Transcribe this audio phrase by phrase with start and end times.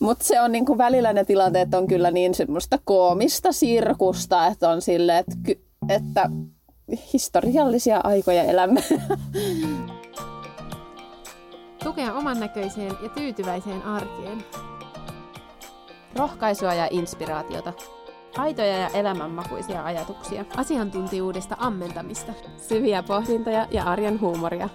[0.00, 4.82] Mutta se on niinku välillä ne tilanteet on kyllä niin semmoista koomista sirkusta, että on
[4.82, 5.36] silleen, että,
[5.88, 6.30] että
[7.12, 8.82] historiallisia aikoja elämme.
[11.84, 14.44] Tukea oman näköiseen ja tyytyväiseen arkeen.
[16.16, 17.72] Rohkaisua ja inspiraatiota.
[18.36, 20.44] Aitoja ja elämänmakuisia ajatuksia.
[20.56, 22.32] Asiantuntijuudesta ammentamista.
[22.56, 24.68] Syviä pohdintoja ja arjen huumoria.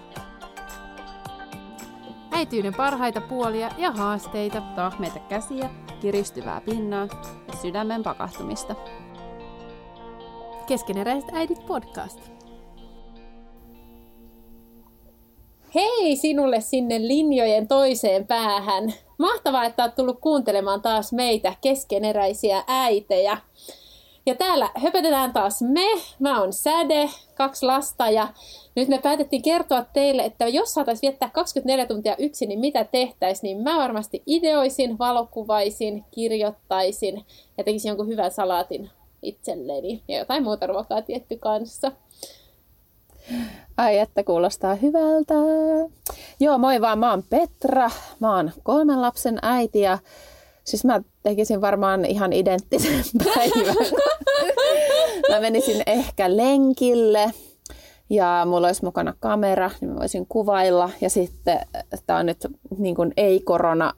[2.32, 4.60] Äityyden parhaita puolia ja haasteita.
[4.60, 5.70] Tahmeita käsiä,
[6.00, 7.08] kiristyvää pinnaa
[7.48, 8.74] ja sydämen pakahtumista.
[10.66, 12.20] Keskeneräiset äidit podcast.
[15.74, 18.92] Hei sinulle sinne linjojen toiseen päähän.
[19.18, 23.38] Mahtavaa, että olet tullut kuuntelemaan taas meitä keskeneräisiä äitejä.
[24.26, 26.00] Ja täällä höpötetään taas me.
[26.18, 28.28] Mä oon Säde, kaksi lasta ja
[28.76, 33.42] nyt me päätettiin kertoa teille, että jos saataisiin viettää 24 tuntia yksin, niin mitä tehtäisiin,
[33.42, 37.24] niin mä varmasti ideoisin, valokuvaisin, kirjoittaisin
[37.58, 38.90] ja tekisin jonkun hyvän salaatin
[39.22, 41.92] itselleni ja jotain muuta ruokaa tietty kanssa.
[43.76, 45.34] Ai että kuulostaa hyvältä.
[46.40, 47.90] Joo, moi vaan, mä oon Petra,
[48.20, 49.98] mä oon kolmen lapsen äiti ja
[50.64, 53.76] siis mä tekisin varmaan ihan identtisen päivän.
[55.30, 57.30] mä menisin ehkä lenkille
[58.10, 60.90] ja mulla olisi mukana kamera, niin mä voisin kuvailla.
[61.00, 61.60] Ja sitten,
[62.06, 62.46] tämä on nyt
[62.78, 63.92] niin kuin ei-korona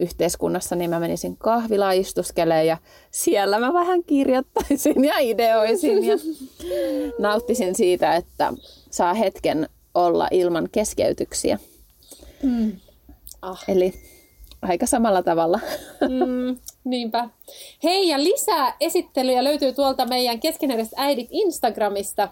[0.00, 2.76] yhteiskunnassa, niin mä menisin kahvilaan istuskelemaan ja
[3.10, 6.16] siellä mä vähän kirjoittaisin ja ideoisin ja
[7.18, 8.52] nauttisin siitä, että
[8.90, 11.58] saa hetken olla ilman keskeytyksiä.
[12.42, 12.72] Mm.
[13.42, 13.64] Ah.
[13.68, 13.94] Eli
[14.62, 15.60] aika samalla tavalla.
[16.00, 17.28] Mm, niinpä.
[17.82, 22.28] Hei ja lisää esittelyjä löytyy tuolta meidän keskeneräiset äidit Instagramista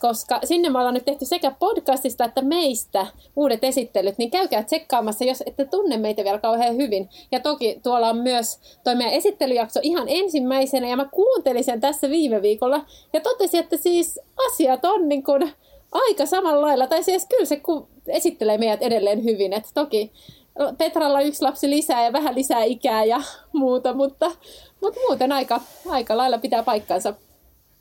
[0.00, 3.06] koska sinne me ollaan nyt tehty sekä podcastista että meistä
[3.36, 7.08] uudet esittelyt, niin käykää tsekkaamassa, jos ette tunne meitä vielä kauhean hyvin.
[7.32, 12.10] Ja toki tuolla on myös toi meidän esittelyjakso ihan ensimmäisenä, ja mä kuuntelin sen tässä
[12.10, 15.52] viime viikolla, ja totesin, että siis asiat on niin kuin
[15.92, 17.60] aika samalla lailla, tai siis kyllä se
[18.06, 20.12] esittelee meidät edelleen hyvin, että toki
[20.78, 23.22] Petralla yksi lapsi lisää ja vähän lisää ikää ja
[23.52, 24.30] muuta, mutta,
[24.80, 27.14] mutta muuten aika, aika lailla pitää paikkansa.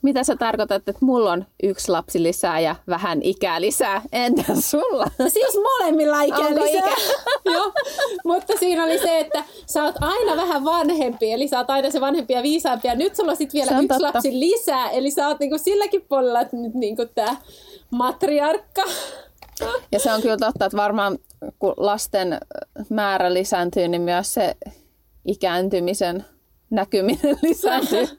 [0.02, 4.02] Mitä sä tarkoitat, että mulla on yksi lapsi lisää ja vähän ikää lisää?
[4.12, 5.08] Entä sulla?
[5.28, 6.80] Siis molemmilla ikää Onko lisää.
[6.80, 6.96] Ikä?
[7.54, 7.72] Joo,
[8.26, 12.02] mutta siinä oli se, että sä oot aina vähän vanhempi, eli sä oot aina se
[12.02, 12.88] vanhempi ja viisaampi.
[12.88, 14.04] Ja nyt sulla on sitten vielä yksi totta.
[14.04, 17.36] lapsi lisää, eli sä oot niinku silläkin puolella nyt niinku tää
[17.92, 18.84] matriarkka.
[19.92, 21.18] Ja se on kyllä totta, että varmaan
[21.60, 22.38] kun lasten
[22.90, 24.56] määrä lisääntyy, niin myös se
[25.26, 26.26] ikääntymisen
[26.72, 28.08] näkyminen lisääntyy.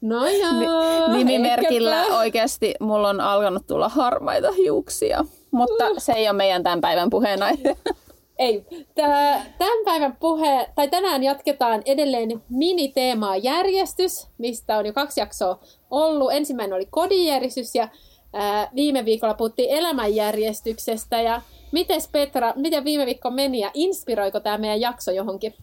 [0.00, 5.96] No joo, Nimimerkillä oikeasti mulla on alkanut tulla harmaita hiuksia, mutta uh.
[5.98, 7.76] se ei ole meidän tämän päivän puheenaihe.
[8.38, 8.64] Ei.
[8.94, 15.58] Tämän päivän puhe, tai tänään jatketaan edelleen miniteemaa järjestys, mistä on jo kaksi jaksoa
[15.90, 16.32] ollut.
[16.32, 17.88] Ensimmäinen oli kodijärjestys ja
[18.32, 21.20] ää, viime viikolla puhuttiin elämänjärjestyksestä.
[21.20, 21.42] Ja
[21.72, 25.54] mites Petra, miten viime viikko meni ja inspiroiko tämä meidän jakso johonkin?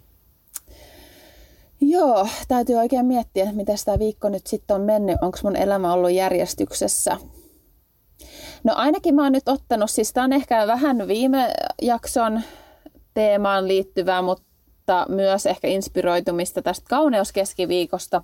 [1.82, 5.18] Joo, täytyy oikein miettiä, että miten tämä viikko nyt sitten on mennyt.
[5.22, 7.18] Onko mun elämä ollut järjestyksessä?
[8.64, 12.42] No ainakin mä oon nyt ottanut, siis tämä on ehkä vähän viime jakson
[13.14, 18.24] teemaan liittyvää, mutta myös ehkä inspiroitumista tästä kauneuskeskiviikosta.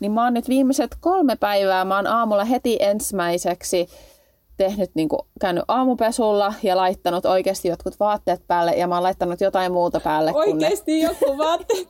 [0.00, 3.88] Niin mä oon nyt viimeiset kolme päivää, mä oon aamulla heti ensimmäiseksi
[4.56, 9.40] tehnyt, niin kuin, käynyt aamupesulla ja laittanut oikeasti jotkut vaatteet päälle ja mä oon laittanut
[9.40, 10.32] jotain muuta päälle.
[10.34, 10.98] Oikeasti ne...
[10.98, 11.88] joku vaatteet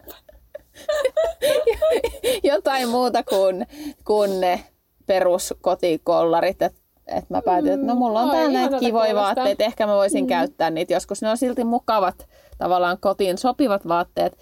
[2.53, 3.67] jotain muuta kuin,
[4.05, 4.65] kuin ne
[5.07, 6.63] peruskotikollarit.
[6.63, 9.95] Että et mä päätin, että no mm, mulla on täällä näitä kivoja vaatteita, ehkä mä
[9.95, 10.29] voisin mm.
[10.29, 11.23] käyttää niitä joskus.
[11.23, 12.29] Ne on silti mukavat,
[12.59, 14.39] tavallaan kotiin sopivat vaatteet.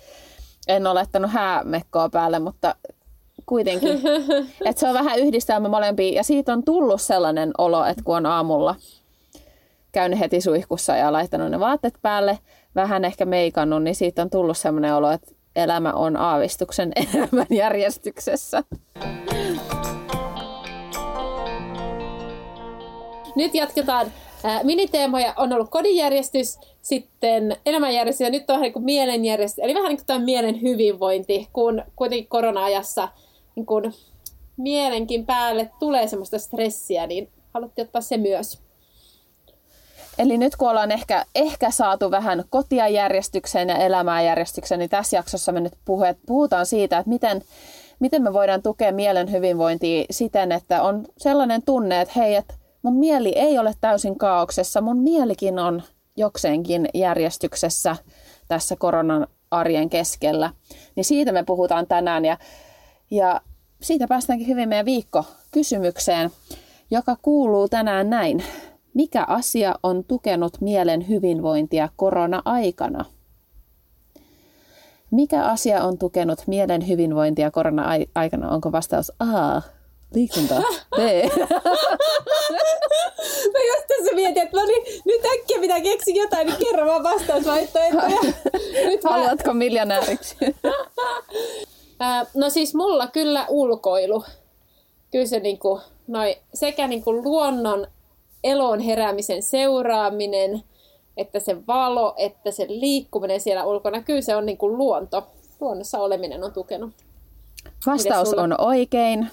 [0.69, 2.75] En ole laittanut häämekkoa päälle, mutta
[3.47, 4.01] kuitenkin.
[4.67, 6.15] että se on vähän yhdistelmä molempia.
[6.15, 8.75] Ja siitä on tullut sellainen olo, että kun on aamulla
[9.93, 12.39] käynyt heti suihkussa ja laittanut ne vaatteet päälle,
[12.75, 18.63] vähän ehkä meikannut, niin siitä on tullut sellainen olo, että elämä on aavistuksen elämän järjestyksessä.
[23.37, 24.13] Nyt jatketaan.
[24.63, 29.65] Miniteemoja on ollut kodinjärjestys, sitten elämänjärjestys ja nyt on niin kuin mielenjärjestys.
[29.65, 33.09] Eli vähän niin kuin mielen hyvinvointi, kun kuitenkin korona-ajassa
[33.57, 33.95] niin kuin
[34.57, 38.64] mielenkin päälle tulee semmoista stressiä, niin haluttiin ottaa se myös.
[40.19, 45.17] Eli nyt kun ollaan ehkä, ehkä saatu vähän kotia järjestykseen ja elämää järjestykseen, niin tässä
[45.17, 45.73] jaksossa me nyt
[46.27, 47.43] puhutaan siitä, että miten,
[48.01, 52.97] miten me voidaan tukea mielen hyvinvointia siten, että on sellainen tunne, että hei, että mun
[52.97, 55.83] mieli ei ole täysin kaauksessa, mun mielikin on
[56.17, 57.97] jokseenkin järjestyksessä.
[58.49, 60.51] tässä koronan arjen keskellä.
[60.97, 62.39] Niin siitä me puhutaan tänään ja,
[63.11, 63.41] ja
[63.83, 66.31] siitä päästäänkin hyvin meidän viikko kysymykseen,
[66.91, 68.45] joka kuuluu tänään näin.
[68.95, 73.05] Mikä asia on tukenut mielen hyvinvointia korona-aikana?
[75.11, 78.51] Mikä asia on tukenut mielen hyvinvointia korona-aikana?
[78.51, 79.63] Onko vastaus A,
[80.15, 80.55] liikunta,
[80.97, 80.99] B?
[83.53, 87.03] Mä just tässä mietin, että no niin, nyt äkkiä pitää keksiä jotain, niin kerro vaan
[87.03, 88.33] vastausvaihtoehtoja.
[88.91, 89.55] Nyt Haluatko mä...
[89.55, 90.37] miljonääriksi?
[92.35, 94.25] no siis mulla kyllä ulkoilu.
[95.11, 97.87] Kyllä se niinku, noi, sekä niinku luonnon
[98.45, 100.63] eloon heräämisen seuraaminen,
[101.17, 105.27] että se valo, että se liikkuminen siellä ulkona, kyllä se on niin kuin luonto.
[105.61, 106.91] Luonnossa oleminen on tukenut.
[107.87, 109.27] Vastaus on oikein.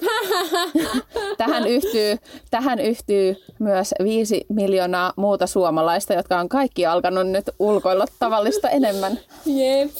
[1.37, 2.17] tähän, yhtyy,
[2.51, 9.19] tähän yhtyy myös viisi miljoonaa muuta suomalaista, jotka on kaikki alkanut nyt ulkoilla tavallista enemmän.
[9.45, 9.91] Jep.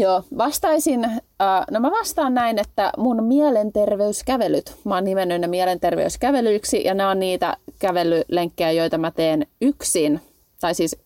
[0.00, 1.20] Joo, vastaisin, äh,
[1.70, 7.18] no mä vastaan näin, että mun mielenterveyskävelyt, mä oon nimennyt ne mielenterveyskävelyiksi ja nämä on
[7.18, 10.20] niitä kävelylenkkejä, joita mä teen yksin.
[10.60, 10.96] Tai siis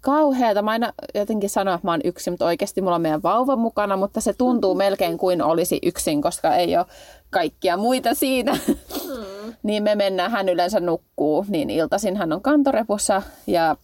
[0.00, 0.62] kauheata.
[0.62, 3.96] Mä aina jotenkin sanon, että mä oon yksin, mutta oikeasti mulla on meidän vauva mukana,
[3.96, 6.86] mutta se tuntuu melkein kuin olisi yksin, koska ei ole
[7.30, 8.52] kaikkia muita siitä.
[8.52, 9.54] Mm.
[9.62, 13.76] niin me mennään, hän yleensä nukkuu, niin iltaisin hän on kantorepussa ja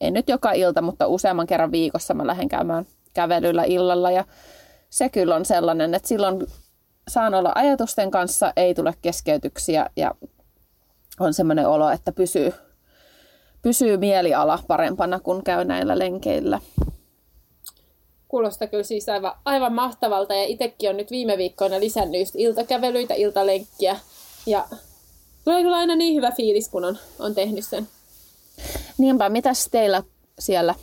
[0.00, 2.86] en nyt joka ilta, mutta useamman kerran viikossa mä lähden käymään
[3.16, 4.24] kävelyllä illalla ja
[4.90, 6.46] se kyllä on sellainen, että silloin
[7.08, 10.14] saan olla ajatusten kanssa, ei tule keskeytyksiä ja
[11.20, 12.52] on semmoinen olo, että pysyy,
[13.62, 16.60] pysyy mieliala parempana, kun käy näillä lenkeillä.
[18.28, 23.14] Kuulostaa kyllä siis aivan, aivan mahtavalta ja itsekin on nyt viime viikkoina lisännyt just iltakävelyitä,
[23.14, 23.96] iltalenkkiä
[24.46, 24.64] ja
[25.44, 27.88] tulee kyllä aina niin hyvä fiilis, kun on, on tehnyt sen.
[28.98, 30.02] Niinpä, mitäs teillä
[30.38, 30.74] siellä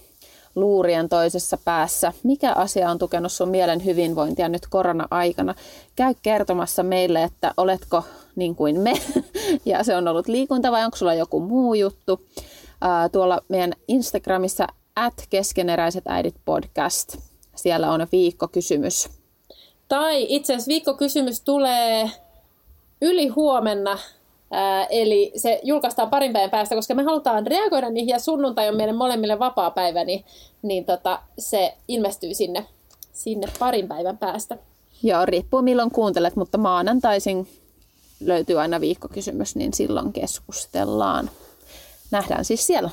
[0.55, 2.13] luurien toisessa päässä.
[2.23, 5.55] Mikä asia on tukenut sun mielen hyvinvointia nyt korona-aikana?
[5.95, 8.03] Käy kertomassa meille, että oletko
[8.35, 8.94] niin kuin me,
[9.65, 12.21] ja se on ollut liikunta vai onko sulla joku muu juttu.
[13.11, 17.17] tuolla meidän Instagramissa at keskeneräiset äidit podcast.
[17.55, 19.09] Siellä on viikkokysymys.
[19.88, 22.11] Tai itse asiassa viikkokysymys tulee
[23.01, 23.97] yli huomenna
[24.89, 28.94] Eli se julkaistaan parin päivän päästä, koska me halutaan reagoida niihin ja sunnuntai on meille
[28.94, 30.25] molemmille vapaa päivä, niin,
[30.61, 32.65] niin tota, se ilmestyy sinne,
[33.13, 34.57] sinne parin päivän päästä.
[35.03, 37.47] Joo, riippuu milloin kuuntelet, mutta maanantaisin
[38.19, 41.29] löytyy aina viikkokysymys, niin silloin keskustellaan.
[42.11, 42.89] Nähdään siis siellä.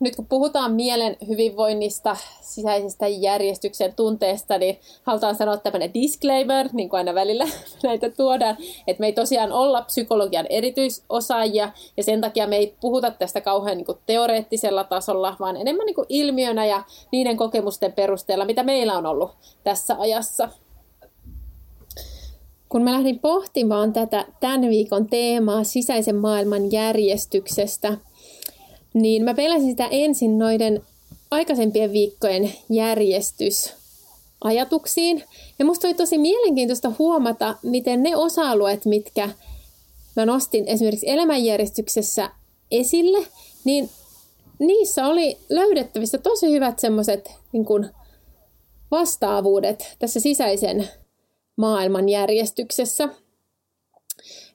[0.00, 6.98] Nyt kun puhutaan mielen hyvinvoinnista, sisäisestä järjestyksen tunteesta, niin halutaan sanoa tämmöinen disclaimer, niin kuin
[6.98, 7.46] aina välillä
[7.82, 8.56] näitä tuodaan,
[8.86, 13.76] että me ei tosiaan olla psykologian erityisosaajia, ja sen takia me ei puhuta tästä kauhean
[13.76, 16.82] niin kuin teoreettisella tasolla, vaan enemmän niin kuin ilmiönä ja
[17.12, 19.30] niiden kokemusten perusteella, mitä meillä on ollut
[19.64, 20.48] tässä ajassa.
[22.68, 27.96] Kun mä lähdin pohtimaan tätä tämän viikon teemaa sisäisen maailman järjestyksestä,
[28.94, 30.82] niin mä pelasin sitä ensin noiden
[31.30, 35.24] aikaisempien viikkojen järjestysajatuksiin.
[35.58, 39.28] Ja musta oli tosi mielenkiintoista huomata, miten ne osa-alueet, mitkä
[40.16, 42.30] mä nostin esimerkiksi elämänjärjestyksessä
[42.70, 43.26] esille,
[43.64, 43.90] niin
[44.58, 47.66] niissä oli löydettävissä tosi hyvät semmoiset niin
[48.90, 50.88] vastaavuudet tässä sisäisen
[51.56, 53.08] maailman järjestyksessä.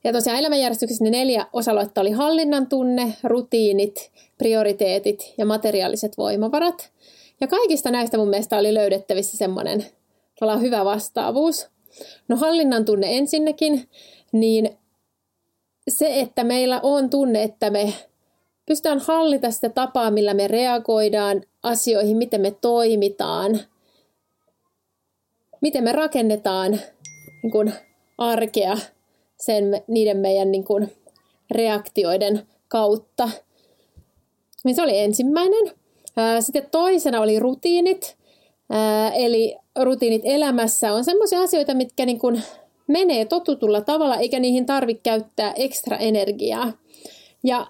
[0.06, 6.92] Ja tosiaan elämänjärjestyksessä ne neljä osa-aluetta oli hallinnan tunne, rutiinit, prioriteetit ja materiaaliset voimavarat.
[7.42, 9.86] Ja kaikista näistä mun mielestä oli löydettävissä semmoinen
[10.62, 11.68] hyvä vastaavuus.
[12.28, 13.90] No hallinnan tunne ensinnäkin,
[14.32, 14.78] niin
[15.88, 17.94] se, että meillä on tunne, että me
[18.66, 23.60] pystytään hallita sitä tapaa, millä me reagoidaan asioihin, miten me toimitaan,
[25.62, 26.72] miten me rakennetaan
[27.44, 27.74] niin kuin
[28.18, 28.78] arkea
[29.40, 30.92] sen, niiden meidän niin kuin,
[31.52, 33.30] reaktioiden kautta.
[34.64, 35.72] Niin se oli ensimmäinen.
[36.40, 38.18] Sitten toisena oli rutiinit.
[39.14, 42.44] Eli rutiinit elämässä on sellaisia asioita, mitkä niin kuin
[42.88, 46.74] menee totutulla tavalla, eikä niihin tarvitse käyttää ekstra energiaa.
[47.44, 47.68] Ja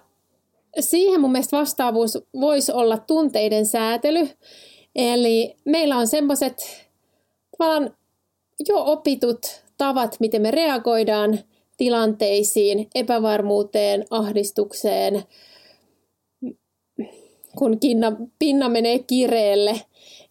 [0.80, 4.28] siihen mun mielestä vastaavuus voisi olla tunteiden säätely.
[4.94, 6.86] Eli meillä on semmoiset
[7.58, 7.96] tavallaan
[8.68, 11.38] jo opitut tavat, miten me reagoidaan
[11.76, 15.22] tilanteisiin, epävarmuuteen, ahdistukseen,
[17.58, 19.80] kun kinna, pinna menee kireelle.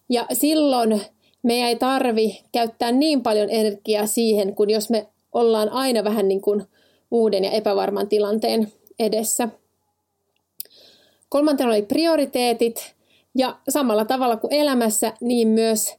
[0.08, 1.00] Ja silloin
[1.42, 6.40] me ei tarvi käyttää niin paljon energiaa siihen, kun jos me ollaan aina vähän niin
[6.40, 6.62] kuin
[7.10, 9.48] uuden ja epävarman tilanteen edessä.
[11.28, 12.94] Kolmantena oli prioriteetit
[13.34, 15.96] ja samalla tavalla kuin elämässä, niin myös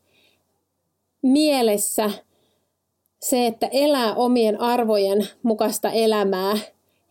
[1.21, 2.11] mielessä
[3.19, 6.57] se, että elää omien arvojen mukaista elämää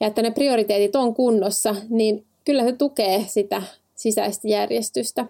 [0.00, 3.62] ja että ne prioriteetit on kunnossa, niin kyllä se tukee sitä
[3.94, 5.26] sisäistä järjestystä.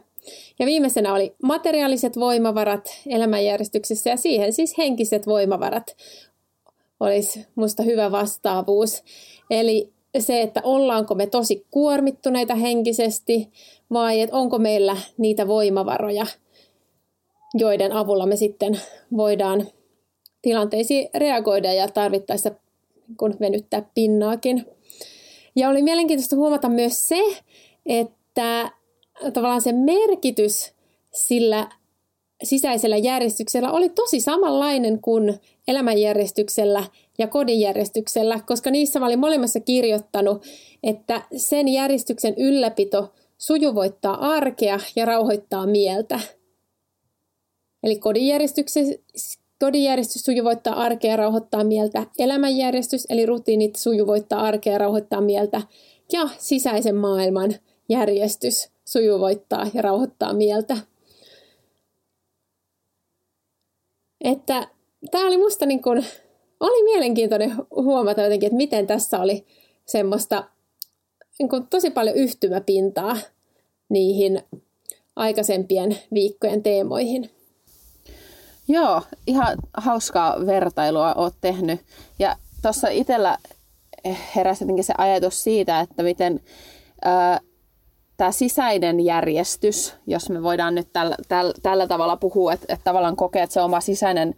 [0.58, 5.96] Ja viimeisenä oli materiaaliset voimavarat elämänjärjestyksessä ja siihen siis henkiset voimavarat
[7.00, 9.02] olisi musta hyvä vastaavuus.
[9.50, 13.50] Eli se, että ollaanko me tosi kuormittuneita henkisesti
[13.92, 16.26] vai että onko meillä niitä voimavaroja,
[17.54, 18.80] joiden avulla me sitten
[19.16, 19.68] voidaan
[20.46, 22.50] tilanteisiin reagoida ja tarvittaessa
[23.16, 24.66] kun venyttää pinnaakin.
[25.56, 27.22] Ja oli mielenkiintoista huomata myös se,
[27.86, 28.70] että
[29.32, 30.72] tavallaan se merkitys
[31.12, 31.70] sillä
[32.42, 36.84] sisäisellä järjestyksellä oli tosi samanlainen kuin elämänjärjestyksellä
[37.18, 40.44] ja kodinjärjestyksellä, koska niissä mä olin molemmissa kirjoittanut,
[40.82, 46.20] että sen järjestyksen ylläpito sujuvoittaa arkea ja rauhoittaa mieltä.
[47.82, 48.00] Eli
[49.60, 55.62] kodinjärjestys sujuvoittaa arkea ja rauhoittaa mieltä, elämänjärjestys eli rutiinit sujuvoittaa arkea ja rauhoittaa mieltä,
[56.12, 57.54] ja sisäisen maailman
[57.88, 60.76] järjestys sujuvoittaa ja rauhoittaa mieltä.
[64.20, 64.68] Että
[65.10, 66.06] tämä oli musta niin kuin,
[66.60, 69.46] oli mielenkiintoinen huomata jotenkin, että miten tässä oli
[69.86, 70.44] semmoista
[71.38, 73.16] niin kuin tosi paljon yhtymäpintaa
[73.88, 74.42] niihin
[75.16, 77.30] aikaisempien viikkojen teemoihin.
[78.68, 81.80] Joo, ihan hauskaa vertailua oot tehnyt.
[82.18, 83.38] Ja tuossa itsellä
[84.36, 86.40] heräsi jotenkin se ajatus siitä, että miten
[88.16, 93.16] tämä sisäinen järjestys, jos me voidaan nyt tällä, tällä, tällä tavalla puhua, että, että tavallaan
[93.16, 94.34] kokee, että se oma sisäinen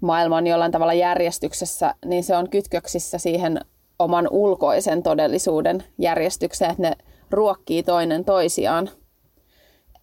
[0.00, 3.60] maailma on jollain tavalla järjestyksessä, niin se on kytköksissä siihen
[3.98, 6.92] oman ulkoisen todellisuuden järjestykseen, että ne
[7.30, 8.90] ruokkii toinen toisiaan.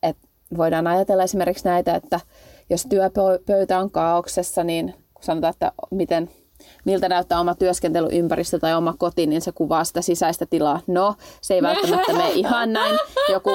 [0.03, 0.17] Et
[0.57, 2.19] voidaan ajatella esimerkiksi näitä, että
[2.69, 6.29] jos työpöytä on kaauksessa, niin kun sanotaan, että miten
[6.85, 10.79] miltä näyttää oma työskentelyympäristö tai oma koti, niin se kuvaa sitä sisäistä tilaa.
[10.87, 12.99] No, se ei välttämättä mene ihan näin.
[13.31, 13.49] Joku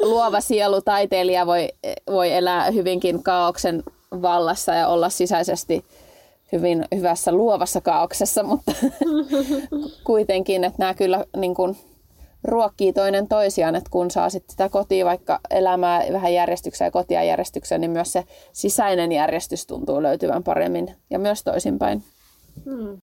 [0.00, 1.68] luova sielu taiteilija voi,
[2.10, 3.82] voi elää hyvinkin kaauksen
[4.22, 5.84] vallassa ja olla sisäisesti
[6.52, 8.72] hyvin hyvässä luovassa kaauksessa, mutta
[10.04, 11.76] kuitenkin, että nämä kyllä niin kuin,
[12.46, 17.24] ruokkii toinen toisiaan, että kun saa sitten sitä kotia vaikka elämää vähän järjestykseen ja kotia
[17.24, 22.02] järjestykseen, niin myös se sisäinen järjestys tuntuu löytyvän paremmin ja myös toisinpäin.
[22.64, 22.98] Hmm.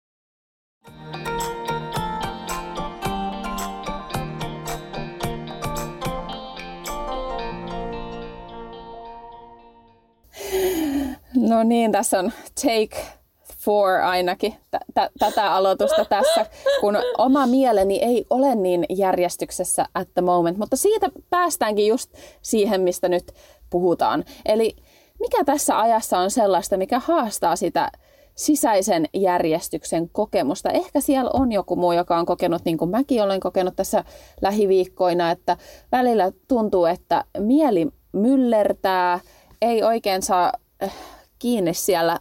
[11.36, 12.32] No niin, tässä on
[12.62, 13.23] take
[13.65, 16.46] four ainakin t- tätä aloitusta tässä,
[16.79, 22.82] kun oma mieleni ei ole niin järjestyksessä at the moment, mutta siitä päästäänkin just siihen,
[22.82, 23.32] mistä nyt
[23.70, 24.24] puhutaan.
[24.46, 24.75] Eli
[25.20, 27.91] mikä tässä ajassa on sellaista, mikä haastaa sitä
[28.36, 30.70] sisäisen järjestyksen kokemusta.
[30.70, 34.03] Ehkä siellä on joku muu, joka on kokenut, niin kuin mäkin olen kokenut tässä
[34.41, 35.58] lähiviikkoina, että
[35.91, 39.20] välillä tuntuu, että mieli myllertää,
[39.62, 40.51] ei oikein saa
[40.84, 40.93] äh,
[41.39, 42.20] kiinni siellä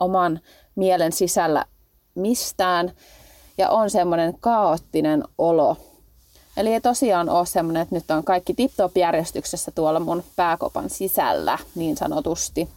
[0.00, 0.40] oman
[0.76, 1.64] mielen sisällä
[2.14, 2.92] mistään
[3.58, 5.76] ja on semmoinen kaoottinen olo.
[6.56, 11.58] Eli ei tosiaan ole semmoinen, että nyt on kaikki tip-top järjestyksessä tuolla mun pääkopan sisällä
[11.74, 12.68] niin sanotusti.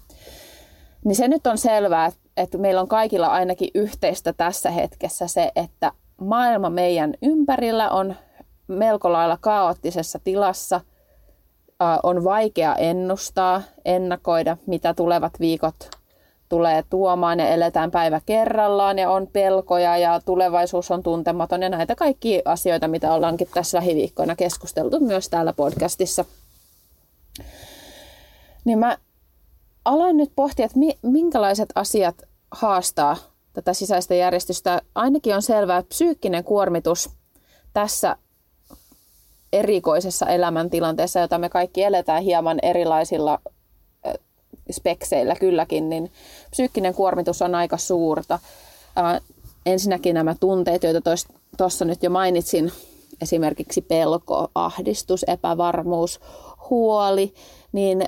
[1.06, 5.91] Niin se nyt on selvää, että meillä on kaikilla ainakin yhteistä tässä hetkessä se, että
[6.22, 8.15] maailma meidän ympärillä on
[8.68, 10.82] melko lailla kaoottisessa tilassa.
[12.03, 15.99] On vaikea ennustaa, ennakoida, mitä tulevat viikot
[16.50, 21.96] tulee tuomaan ja eletään päivä kerrallaan ja on pelkoja ja tulevaisuus on tuntematon ja näitä
[21.96, 26.25] kaikki asioita, mitä ollaankin tässä lähiviikkoina keskusteltu myös täällä podcastissa.
[28.65, 28.98] Niin mä
[29.86, 32.15] aloin nyt pohtia, että minkälaiset asiat
[32.51, 33.18] haastaa
[33.53, 34.82] tätä sisäistä järjestystä.
[34.96, 37.10] Ainakin on selvää, että psyykkinen kuormitus
[37.74, 38.18] tässä
[39.53, 43.39] erikoisessa elämäntilanteessa, jota me kaikki eletään hieman erilaisilla
[44.71, 46.11] spekseillä kylläkin, niin
[46.51, 48.39] psyykkinen kuormitus on aika suurta.
[49.65, 51.01] ensinnäkin nämä tunteet, joita
[51.57, 52.71] tuossa nyt jo mainitsin,
[53.21, 56.19] esimerkiksi pelko, ahdistus, epävarmuus,
[56.69, 57.33] huoli,
[57.71, 58.03] niin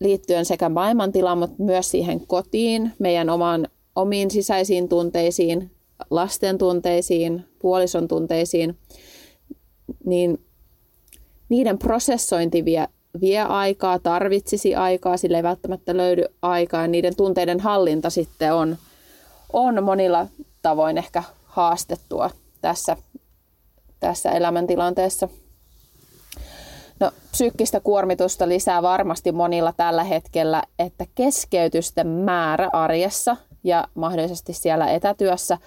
[0.00, 5.70] liittyen sekä maailmantilaan, mutta myös siihen kotiin, meidän oman, omiin sisäisiin tunteisiin,
[6.10, 8.78] lasten tunteisiin, puolison tunteisiin,
[10.04, 10.44] niin
[11.48, 12.88] niiden prosessointi vie,
[13.20, 16.86] vie aikaa, tarvitsisi aikaa, sille ei välttämättä löydy aikaa.
[16.86, 18.76] Niiden tunteiden hallinta sitten on,
[19.52, 20.26] on monilla
[20.62, 22.96] tavoin ehkä haastettua tässä,
[24.00, 25.28] tässä elämäntilanteessa.
[27.00, 34.90] No, psyykkistä kuormitusta lisää varmasti monilla tällä hetkellä, että keskeytysten määrä arjessa ja mahdollisesti siellä
[34.90, 35.58] etätyössä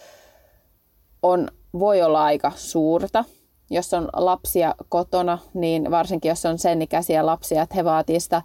[1.24, 1.48] on,
[1.80, 3.26] voi olla aika suurta.
[3.72, 8.42] Jos on lapsia kotona, niin varsinkin jos on sen ikäisiä lapsia, että he vaativat sitä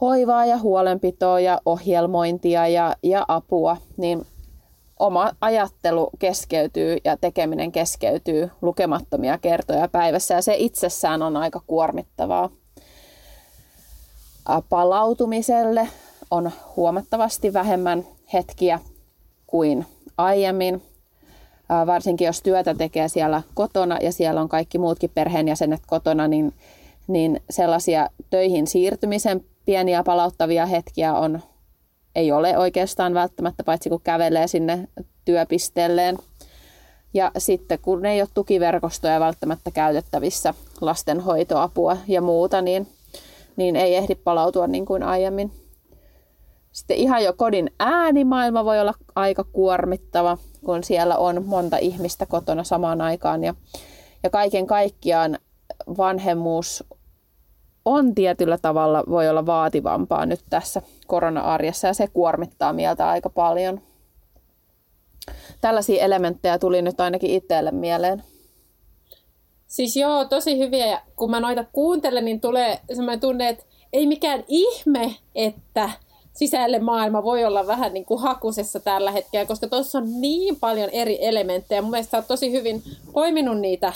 [0.00, 4.26] hoivaa ja huolenpitoa ja ohjelmointia ja, ja apua, niin
[4.98, 12.50] oma ajattelu keskeytyy ja tekeminen keskeytyy lukemattomia kertoja päivässä ja se itsessään on aika kuormittavaa.
[14.68, 15.88] Palautumiselle
[16.30, 18.80] on huomattavasti vähemmän hetkiä
[19.46, 19.86] kuin
[20.18, 20.82] aiemmin,
[21.86, 26.52] varsinkin jos työtä tekee siellä kotona ja siellä on kaikki muutkin perheenjäsenet kotona, niin,
[27.06, 31.40] niin sellaisia töihin siirtymisen pieniä palauttavia hetkiä on
[32.14, 34.88] ei ole oikeastaan välttämättä, paitsi kun kävelee sinne
[35.24, 36.18] työpisteelleen.
[37.14, 42.88] Ja sitten kun ei ole tukiverkostoja välttämättä käytettävissä, lastenhoitoapua ja muuta, niin,
[43.56, 45.52] niin ei ehdi palautua niin kuin aiemmin.
[46.72, 52.64] Sitten ihan jo kodin äänimaailma voi olla aika kuormittava, kun siellä on monta ihmistä kotona
[52.64, 53.44] samaan aikaan.
[53.44, 53.54] Ja,
[54.22, 55.38] ja kaiken kaikkiaan
[55.98, 56.84] vanhemmuus
[57.84, 63.80] on tietyllä tavalla voi olla vaativampaa nyt tässä korona-arjessa ja se kuormittaa mieltä aika paljon.
[65.60, 68.22] Tällaisia elementtejä tuli nyt ainakin itselle mieleen.
[69.66, 70.86] Siis joo, tosi hyviä.
[70.86, 75.90] Ja kun mä noita kuuntelen, niin tulee semmoinen tunne, että ei mikään ihme, että
[76.32, 80.90] sisälle maailma voi olla vähän niin kuin hakusessa tällä hetkellä, koska tuossa on niin paljon
[80.90, 81.82] eri elementtejä.
[81.82, 82.82] Mun mielestä sä oot tosi hyvin
[83.12, 83.92] poiminut niitä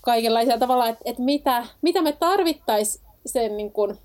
[0.00, 3.98] kaikenlaisia tavalla, että, että mitä, mitä me tarvittaisiin sen niin kuin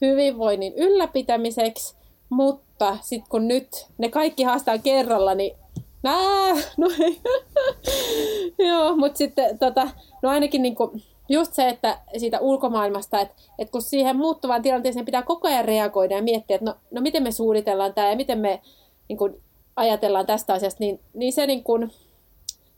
[0.00, 1.94] hyvinvoinnin ylläpitämiseksi,
[2.28, 5.56] mutta sitten kun nyt ne kaikki haastaa kerralla, niin
[6.02, 7.20] Nää, no ei.
[8.68, 9.90] Joo, mutta sitten tota,
[10.22, 10.92] no ainakin niinku,
[11.28, 16.16] just se, että siitä ulkomaailmasta, että, että kun siihen muuttuvaan tilanteeseen pitää koko ajan reagoida
[16.16, 18.60] ja miettiä, että no, no miten me suunnitellaan tämä ja miten me
[19.08, 19.42] niin kuin,
[19.76, 21.92] ajatellaan tästä asiasta, niin, niin se niin kuin,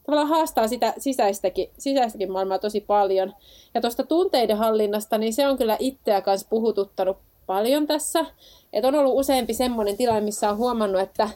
[0.07, 3.33] tavallaan haastaa sitä sisäistäkin, sisäistäkin maailmaa tosi paljon.
[3.75, 8.25] Ja tuosta tunteiden hallinnasta, niin se on kyllä itseä kanssa puhututtanut paljon tässä.
[8.73, 11.31] Että on ollut useampi semmoinen tilanne, missä on huomannut, että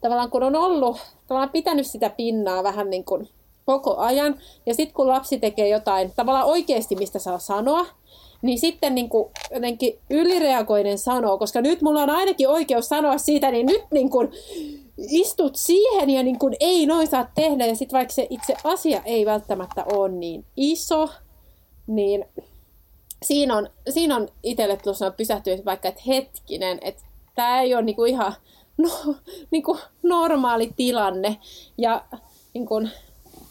[0.00, 0.96] tavallaan kun on ollut,
[1.26, 3.28] tavallaan pitänyt sitä pinnaa vähän niin kuin
[3.66, 7.86] koko ajan, ja sitten kun lapsi tekee jotain tavallaan oikeasti, mistä saa sanoa,
[8.42, 13.50] niin sitten niin kuin jotenkin ylireagoinen sanoo, koska nyt mulla on ainakin oikeus sanoa siitä,
[13.50, 14.28] niin nyt niin kuin
[14.98, 17.66] istut siihen ja niin kuin ei noin saa tehdä.
[17.66, 21.08] Ja sitten vaikka se itse asia ei välttämättä ole niin iso,
[21.86, 22.24] niin
[23.22, 27.02] siinä on, siinä on itselle tuossa pysähtynyt vaikka, että hetkinen, että
[27.34, 28.34] tämä ei ole niin kuin ihan
[28.76, 28.88] no,
[29.50, 31.36] niin kuin normaali tilanne.
[31.78, 32.04] Ja
[32.54, 32.90] niin, kuin,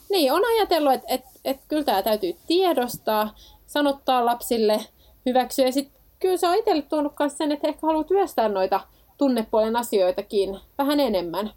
[0.10, 3.36] niin on ajatellut, että, että, että kyllä tämä täytyy tiedostaa,
[3.67, 4.86] sanottaa lapsille,
[5.26, 5.65] hyväksyä.
[5.65, 8.80] Ja sitten kyllä se on itselle tuonut myös sen, että ehkä haluaa työstää noita
[9.17, 11.52] tunnepuolen asioitakin vähän enemmän.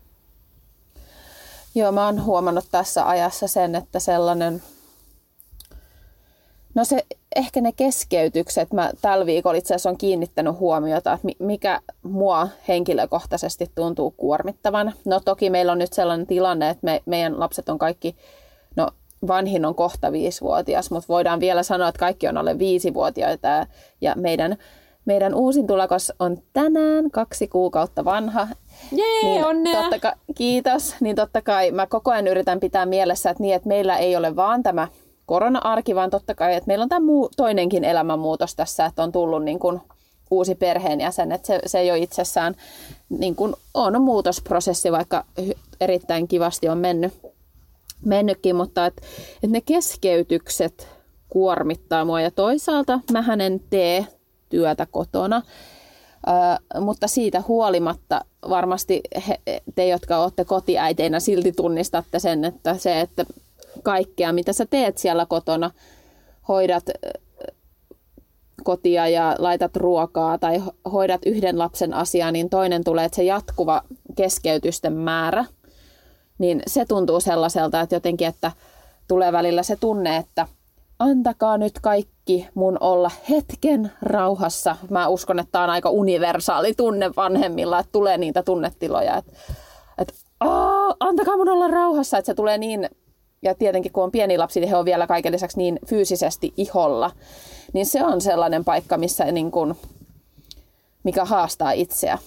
[1.74, 4.62] Joo, mä oon huomannut tässä ajassa sen, että sellainen,
[6.74, 11.80] no se ehkä ne keskeytykset, mä tällä viikolla itse asiassa on kiinnittänyt huomiota, että mikä
[12.02, 14.92] mua henkilökohtaisesti tuntuu kuormittavan.
[15.04, 18.16] No toki meillä on nyt sellainen tilanne, että me, meidän lapset on kaikki,
[18.76, 18.88] no
[19.26, 23.66] vanhin on kohta viisivuotias, mutta voidaan vielä sanoa, että kaikki on alle viisivuotiaita
[24.00, 24.56] ja meidän
[25.04, 28.48] meidän uusin tulokos on tänään kaksi kuukautta vanha.
[28.92, 29.80] Jee, niin onnea!
[29.80, 30.94] Totta kai, kiitos.
[31.00, 34.36] Niin totta kai mä koko ajan yritän pitää mielessä, että, niin, että meillä ei ole
[34.36, 34.88] vaan tämä
[35.32, 39.44] korona-arki, vaan totta kai, että meillä on tämä muu, toinenkin elämänmuutos tässä, että on tullut
[39.44, 39.80] niin kuin
[40.30, 42.54] uusi perheenjäsen, että se, se jo itsessään
[43.08, 45.24] niin kuin on muutosprosessi, vaikka
[45.80, 47.12] erittäin kivasti on mennyt,
[48.04, 49.02] mennytkin, mutta että,
[49.34, 50.88] että ne keskeytykset
[51.28, 52.20] kuormittaa mua.
[52.20, 54.06] Ja toisaalta mä en tee
[54.48, 55.42] työtä kotona,
[56.26, 59.40] Uh, mutta siitä huolimatta varmasti he,
[59.74, 63.24] te, jotka olette kotiäiteinä, silti tunnistatte sen, että se, että
[63.82, 65.70] kaikkea, mitä sä teet siellä kotona,
[66.48, 66.84] hoidat
[68.64, 73.82] kotia ja laitat ruokaa tai hoidat yhden lapsen asiaa, niin toinen tulee, että se jatkuva
[74.16, 75.44] keskeytysten määrä,
[76.38, 78.52] niin se tuntuu sellaiselta, että jotenkin, että
[79.08, 80.46] tulee välillä se tunne, että
[80.98, 84.76] antakaa nyt kaikki mun olla hetken rauhassa.
[84.90, 89.32] Mä uskon, että tämä on aika universaali tunne vanhemmilla, että tulee niitä tunnetiloja, että,
[89.98, 90.14] että
[91.00, 92.88] antakaa mun olla rauhassa, että se tulee niin
[93.42, 97.10] ja tietenkin kun on pieni lapsi, niin he on vielä kaiken lisäksi niin fyysisesti iholla,
[97.72, 99.74] niin se on sellainen paikka, missä niin kuin,
[101.04, 102.18] mikä haastaa itseä.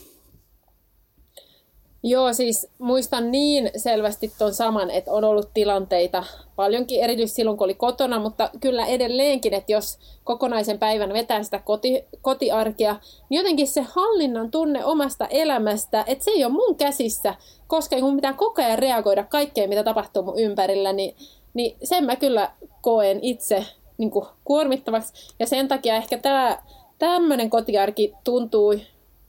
[2.07, 6.23] Joo, siis muistan niin selvästi tuon saman, että on ollut tilanteita
[6.55, 11.59] paljonkin, erityisesti silloin kun oli kotona, mutta kyllä edelleenkin, että jos kokonaisen päivän vetää sitä
[11.59, 12.95] koti, kotiarkea,
[13.29, 17.35] niin jotenkin se hallinnan tunne omasta elämästä, että se ei ole mun käsissä,
[17.67, 21.15] koska mun pitää koko ajan reagoida kaikkeen, mitä tapahtuu mun ympärillä, niin,
[21.53, 23.65] niin sen mä kyllä koen itse
[23.97, 24.11] niin
[24.43, 25.13] kuormittavaksi.
[25.39, 26.57] Ja sen takia ehkä tämä
[26.99, 28.75] tämmöinen kotiarki tuntuu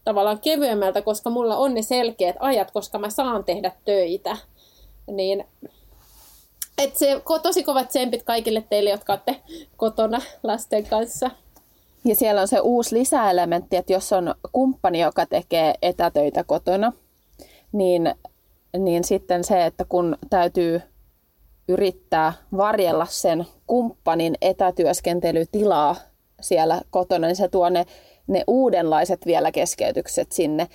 [0.07, 4.37] tavallaan kevyemmältä, koska mulla on ne selkeät ajat, koska mä saan tehdä töitä.
[5.11, 5.45] Niin
[6.79, 9.37] et se tosi kovat tsempit kaikille teille, jotka olette
[9.77, 11.31] kotona lasten kanssa.
[12.05, 16.93] Ja siellä on se uusi lisäelementti, että jos on kumppani, joka tekee etätöitä kotona,
[17.73, 18.15] niin,
[18.79, 20.81] niin sitten se, että kun täytyy
[21.69, 25.97] yrittää varjella sen kumppanin etätyöskentelytilaa
[26.41, 27.87] siellä kotona, niin se tuo ne,
[28.27, 30.69] ne uudenlaiset vielä keskeytykset sinne.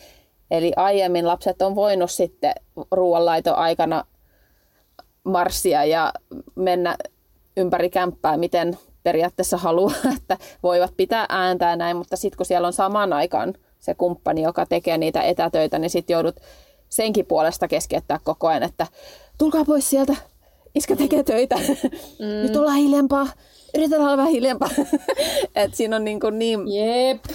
[0.51, 2.53] Eli aiemmin lapset on voinut sitten
[2.91, 4.05] ruoanlaito aikana
[5.23, 6.13] marssia ja
[6.55, 6.97] mennä
[7.57, 12.67] ympäri kämppää, miten periaatteessa haluaa, että voivat pitää ääntä ja näin, mutta sitten kun siellä
[12.67, 16.35] on samaan aikaan se kumppani, joka tekee niitä etätöitä, niin sitten joudut
[16.89, 18.87] senkin puolesta keskeyttää koko ajan, että
[19.37, 20.15] tulkaa pois sieltä,
[20.75, 21.55] iskä tekee töitä,
[22.19, 22.25] mm.
[22.41, 23.27] nyt ollaan hiljempaa,
[23.75, 24.69] yritetään olla vähän hiljempaa.
[25.55, 26.59] Et siinä on niin, kuin niin...
[26.67, 27.25] Jep.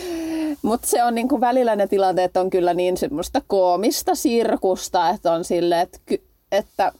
[0.62, 5.32] Mutta se on niin kuin välillä ne tilanteet on kyllä niin semmoista koomista sirkusta, että
[5.32, 5.98] on silleen, että,
[6.52, 6.92] että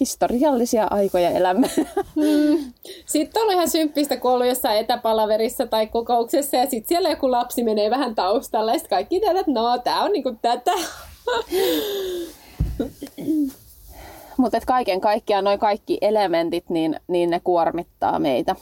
[0.00, 1.70] historiallisia aikoja elämme.
[2.16, 2.72] Mm.
[3.06, 7.62] Sitten on ihan symppistä, kun ollut jossain etäpalaverissa tai kokouksessa ja sitten siellä joku lapsi
[7.62, 10.72] menee vähän taustalla ja sitten kaikki tiedät, että no, tämä on niinku tätä.
[14.40, 18.56] Mutta kaiken kaikkiaan noin kaikki elementit, niin, niin ne kuormittaa meitä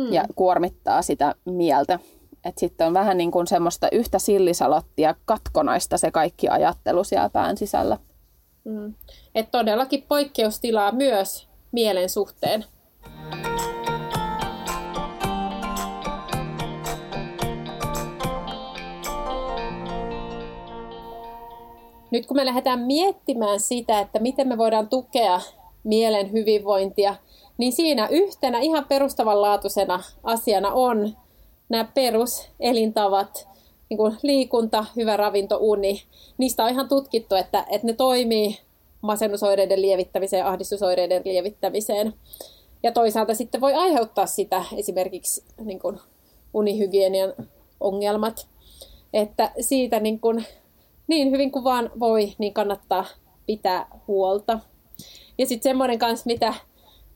[0.00, 0.12] hmm.
[0.12, 1.98] ja kuormittaa sitä mieltä.
[2.44, 7.56] Et sitten on vähän niin kuin semmoista yhtä sillisalottia katkonaista se kaikki ajattelu siellä pään
[7.56, 7.98] sisällä.
[8.64, 8.94] Hmm.
[9.34, 12.64] Et todellakin poikkeustilaa myös mielen suhteen.
[22.10, 25.40] Nyt kun me lähdetään miettimään sitä, että miten me voidaan tukea
[25.84, 27.14] mielen hyvinvointia,
[27.58, 31.16] niin siinä yhtenä ihan perustavanlaatuisena asiana on
[31.68, 33.48] nämä peruselintavat,
[33.88, 36.02] niin kuin liikunta, hyvä ravinto, uni.
[36.38, 38.58] Niistä on ihan tutkittu, että, että ne toimii
[39.00, 42.14] masennusoireiden lievittämiseen, ahdistusoireiden lievittämiseen.
[42.82, 45.98] Ja toisaalta sitten voi aiheuttaa sitä esimerkiksi niin kuin
[46.54, 47.32] unihygienian
[47.80, 48.48] ongelmat.
[49.12, 50.46] Että siitä niin kuin
[51.10, 53.04] niin hyvin kuin vaan voi, niin kannattaa
[53.46, 54.58] pitää huolta.
[55.38, 56.54] Ja sitten semmoinen kanssa, mitä,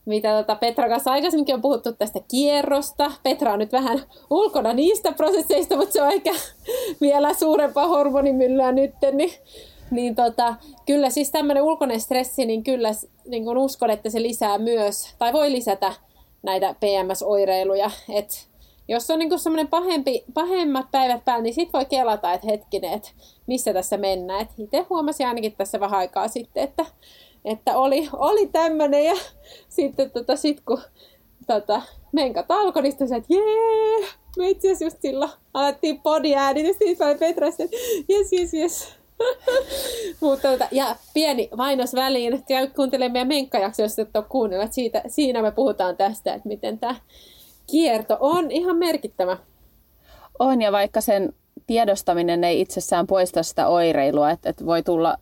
[0.05, 3.13] mitä tota Petra kanssa aikaisemminkin on puhuttu tästä kierrosta.
[3.23, 6.31] Petra on nyt vähän ulkona niistä prosesseista, mutta se on ehkä
[7.01, 8.95] vielä suurempaa hormonimyllyä nyt.
[9.13, 9.33] Niin,
[9.91, 10.55] niin tota,
[10.87, 12.91] kyllä siis tämmöinen ulkoinen stressi, niin kyllä
[13.27, 15.93] niin kun uskon, että se lisää myös, tai voi lisätä
[16.43, 17.91] näitä PMS-oireiluja.
[18.09, 18.35] Että
[18.89, 23.11] jos on niin semmoinen pahempi, pahemmat päivät päällä, niin sit voi kelata, että hetkinen, että
[23.47, 24.49] missä tässä mennään.
[24.59, 26.87] Itse huomasin ainakin tässä vähän aikaa sitten, että,
[27.45, 29.15] että oli, oli tämmöinen ja
[29.69, 30.81] sitten tota, sit kun
[31.47, 36.97] tota, menkat alkoi, niin sitten että jee, me itse asiassa just silloin alettiin podiäänitys, niin
[37.01, 37.77] oli Petra että
[38.09, 38.89] jes, jes, jes.
[40.21, 44.67] Mutta tota, ja pieni vainos väliin, käy kuuntelemaan meidän menkkajakso, jos et ole kuunnella.
[44.71, 46.95] Siitä, siinä me puhutaan tästä, että miten tämä
[47.71, 49.37] kierto on ihan merkittävä.
[50.39, 51.33] On, ja vaikka sen
[51.67, 55.19] tiedostaminen ei itsessään poista sitä oireilua, että, että voi tulla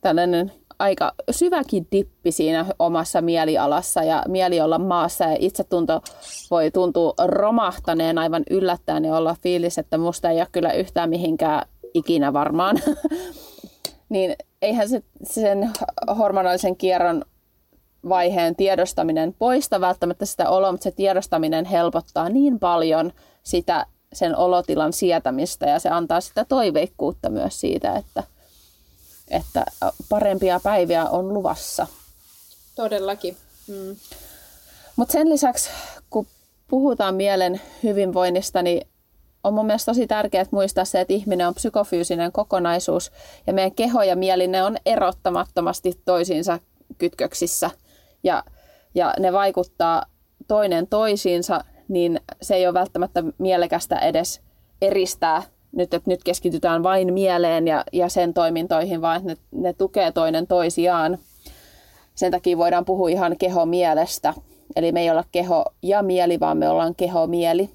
[0.00, 6.02] tällainen aika syväkin dippi siinä omassa mielialassa ja mieli olla maassa ja itsetunto
[6.50, 11.68] voi tuntua romahtaneen aivan yllättäen ja olla fiilis, että musta ei ole kyllä yhtään mihinkään
[11.94, 12.78] ikinä varmaan.
[14.08, 15.70] niin eihän se sen
[16.18, 17.24] hormonaalisen kierron
[18.08, 24.92] vaiheen tiedostaminen poista välttämättä sitä oloa, mutta se tiedostaminen helpottaa niin paljon sitä sen olotilan
[24.92, 28.22] sietämistä ja se antaa sitä toiveikkuutta myös siitä, että,
[29.28, 29.64] että
[30.08, 31.86] parempia päiviä on luvassa.
[32.74, 33.36] Todellakin.
[33.68, 33.96] Mm.
[34.96, 35.70] Mutta sen lisäksi,
[36.10, 36.26] kun
[36.68, 38.86] puhutaan mielen hyvinvoinnista, niin
[39.44, 43.12] on mun mielestä tosi tärkeää muistaa se, että ihminen on psykofyysinen kokonaisuus
[43.46, 46.58] ja meidän keho ja mieli ne on erottamattomasti toisiinsa
[46.98, 47.70] kytköksissä
[48.24, 48.44] ja,
[48.94, 50.02] ja ne vaikuttaa
[50.48, 54.40] toinen toisiinsa, niin se ei ole välttämättä mielekästä edes
[54.82, 60.12] eristää nyt, että nyt keskitytään vain mieleen ja, ja sen toimintoihin, vaan ne, ne tukee
[60.12, 61.18] toinen toisiaan.
[62.14, 64.34] Sen takia voidaan puhua ihan keho-mielestä.
[64.76, 67.70] Eli me ei olla keho ja mieli, vaan me ollaan keho-mieli.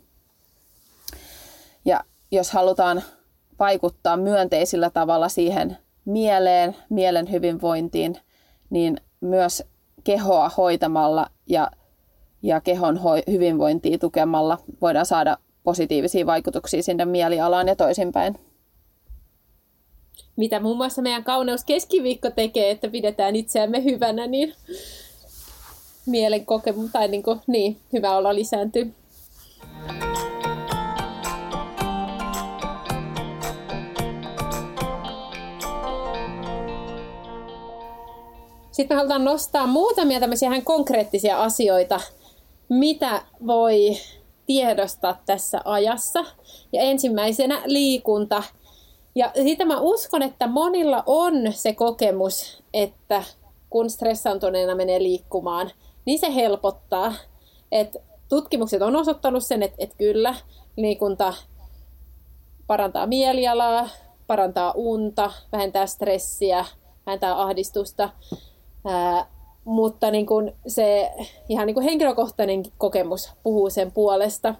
[1.86, 2.00] Ja
[2.32, 3.04] jos halutaan
[3.60, 8.18] vaikuttaa myönteisillä tavalla siihen mieleen, mielen hyvinvointiin,
[8.70, 9.64] niin myös
[10.06, 11.72] kehoa hoitamalla ja,
[12.42, 18.40] ja kehon ho- hyvinvointia tukemalla voidaan saada positiivisia vaikutuksia sinne mielialaan ja toisinpäin.
[20.36, 24.54] Mitä muun muassa meidän kauneus keskiviikko tekee, että pidetään itseämme hyvänä, niin
[26.06, 28.94] mielen kokemus, tai niin, kuin, niin hyvä olla lisääntyy.
[38.76, 42.00] Sitten me halutaan nostaa muutamia tämmöisiä ihan konkreettisia asioita,
[42.70, 43.98] mitä voi
[44.46, 46.26] tiedostaa tässä ajassa.
[46.74, 48.44] Ja ensimmäisenä liikunta.
[49.16, 53.24] Ja siitä mä uskon, että monilla on se kokemus, että
[53.70, 55.72] kun stressaantuneena menee liikkumaan,
[56.06, 57.14] niin se helpottaa.
[57.72, 57.98] Et
[58.30, 60.36] tutkimukset on osoittanut sen, että, että kyllä
[60.78, 61.34] liikunta
[62.68, 63.90] parantaa mielialaa,
[64.28, 66.66] parantaa unta, vähentää stressiä,
[67.06, 68.10] vähentää ahdistusta.
[68.86, 69.26] Ää,
[69.66, 71.12] mutta niin kun se
[71.50, 74.56] ihan niin kun henkilökohtainen kokemus puhuu sen puolesta.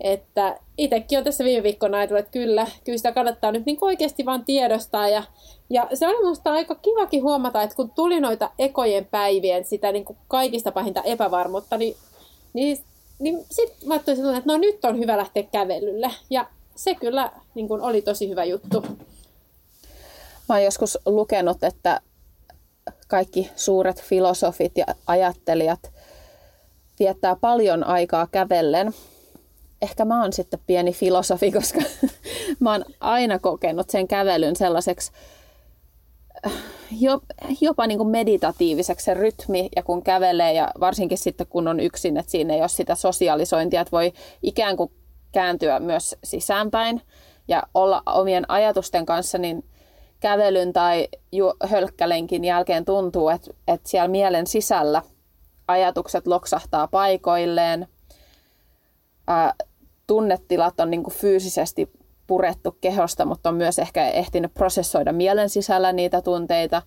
[0.00, 4.26] Että itsekin on tässä viime viikkoina ajatellut, että kyllä, kyllä sitä kannattaa nyt niin oikeasti
[4.26, 5.08] vaan tiedostaa.
[5.08, 5.22] Ja,
[5.70, 10.04] ja se oli minusta aika kivakin huomata, että kun tuli noita ekojen päivien sitä niin
[10.28, 11.96] kaikista pahinta epävarmuutta, niin,
[12.52, 12.78] niin,
[13.18, 16.10] niin sitten ajattelin, että no nyt on hyvä lähteä kävelylle.
[16.30, 18.84] Ja se kyllä niin oli tosi hyvä juttu.
[20.48, 22.00] Mä oon joskus lukenut, että
[23.06, 25.92] kaikki suuret filosofit ja ajattelijat
[26.98, 28.94] viettää paljon aikaa kävellen.
[29.82, 31.80] Ehkä mä oon sitten pieni filosofi, koska
[32.60, 35.12] mä oon aina kokenut sen kävelyn sellaiseksi
[37.60, 42.16] jopa niin kuin meditatiiviseksi se rytmi ja kun kävelee ja varsinkin sitten kun on yksin,
[42.16, 44.90] että siinä ei ole sitä sosialisointia, että voi ikään kuin
[45.32, 47.02] kääntyä myös sisäänpäin
[47.48, 49.64] ja olla omien ajatusten kanssa, niin
[50.20, 51.08] kävelyn tai
[51.64, 55.02] hölkkälenkin jälkeen tuntuu, että, että siellä mielen sisällä
[55.68, 57.88] ajatukset loksahtaa paikoilleen,
[59.26, 59.54] ää,
[60.06, 61.90] tunnetilat on niin kuin fyysisesti
[62.26, 66.82] purettu kehosta, mutta on myös ehkä ehtinyt prosessoida mielen sisällä niitä tunteita.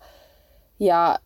[0.80, 1.18] Ja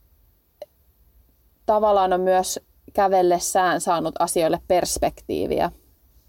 [1.67, 2.61] tavallaan on myös
[2.93, 5.71] kävellessään saanut asioille perspektiiviä.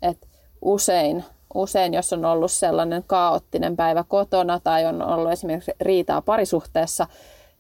[0.02, 0.28] Et
[0.62, 1.26] usein
[1.56, 7.08] usein, jos on ollut sellainen kaoottinen päivä kotona tai on ollut esimerkiksi riitaa parisuhteessa,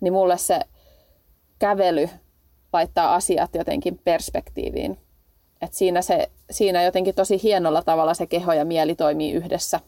[0.02, 0.60] niin mulle se
[1.60, 2.10] kävely
[2.74, 4.98] laittaa asiat jotenkin perspektiiviin.
[5.62, 9.80] Et siinä, se, siinä jotenkin tosi hienolla tavalla se keho ja mieli toimii yhdessä.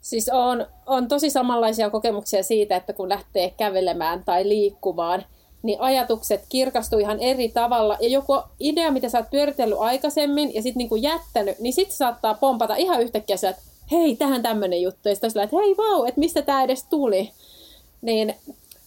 [0.00, 5.24] Siis on, on tosi samanlaisia kokemuksia siitä, että kun lähtee kävelemään tai liikkumaan–
[5.62, 7.96] niin ajatukset kirkastuu ihan eri tavalla.
[8.00, 12.34] Ja joku idea, mitä sä oot pyöritellyt aikaisemmin ja sitten niinku jättänyt, niin sitten saattaa
[12.34, 15.08] pompata ihan yhtäkkiä sillä, että hei, tähän tämmöinen juttu.
[15.08, 17.30] Ja sitten sillä, että hei vau, että mistä tämä edes tuli.
[18.02, 18.34] Niin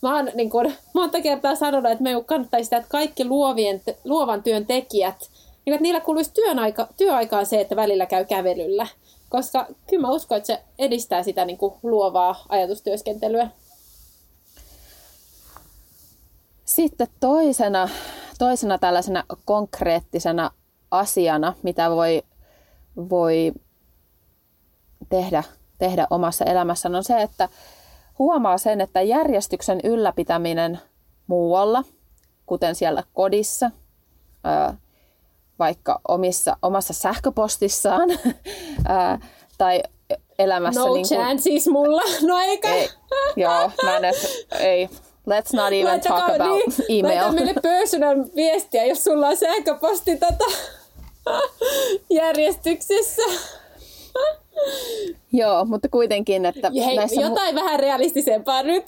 [0.01, 4.43] mä oon niin kun, monta kertaa sanonut, että me kannattaisi sitä, että kaikki luovien, luovan
[4.43, 5.29] työn tekijät,
[5.65, 8.88] niin että niillä kuluisi työn aika, työaikaan se, että välillä käy kävelyllä.
[9.29, 13.49] Koska kyllä mä uskon, että se edistää sitä niin kuin luovaa ajatustyöskentelyä.
[16.75, 17.89] Sitten toisena,
[18.39, 20.51] toisena tällaisena konkreettisena
[20.91, 22.23] asiana, mitä voi,
[23.10, 23.51] voi
[25.10, 25.43] tehdä,
[25.77, 27.49] tehdä omassa elämässään, on se, että
[28.19, 30.79] huomaa sen, että järjestyksen ylläpitäminen
[31.27, 31.84] muualla,
[32.45, 33.71] kuten siellä kodissa,
[35.60, 38.10] vaikka omissa, omassa sähköpostissaan
[39.57, 39.84] tai
[40.39, 40.79] elämässä...
[40.79, 42.73] No niin kuin, chances mulla, no eikä?
[42.73, 42.89] Ei,
[43.36, 44.89] joo, mä en edes, ei,
[45.32, 47.22] Let's not even Laittakaa, talk about niin, email.
[47.22, 50.46] Laita meille personal viestiä, jos sulla on sähköposti tota,
[52.10, 53.22] järjestyksessä.
[55.34, 58.86] Joo, mutta kuitenkin, että Hei, näissä jotain mu- vähän realistisempaa nyt.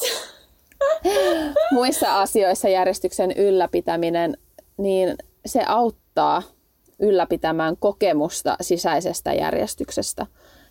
[1.72, 4.38] muissa asioissa järjestyksen ylläpitäminen,
[4.78, 6.44] niin se auttaa
[7.00, 10.26] ylläpitämään kokemusta sisäisestä järjestyksestä.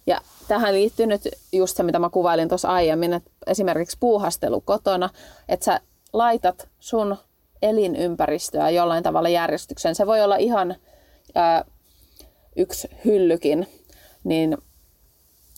[0.06, 5.10] Ja tähän liittyy nyt just se, mitä mä kuvailin tuossa aiemmin, että esimerkiksi puuhastelu kotona,
[5.48, 5.80] että sä
[6.12, 7.16] laitat sun
[7.62, 9.94] elinympäristöä jollain tavalla järjestykseen.
[9.94, 10.76] Se voi olla ihan
[11.34, 11.64] ää,
[12.56, 13.66] yksi hyllykin,
[14.24, 14.58] niin,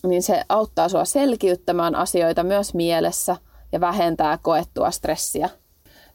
[0.03, 3.35] niin se auttaa sua selkiyttämään asioita myös mielessä
[3.71, 5.49] ja vähentää koettua stressiä.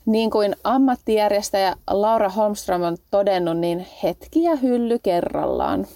[0.06, 5.86] Niin kuin ammattijärjestäjä Laura Holmström on todennut, niin hetki ja hylly kerrallaan,